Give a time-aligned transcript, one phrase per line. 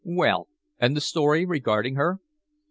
[0.03, 0.47] "Well
[0.79, 2.17] and the story regarding her?"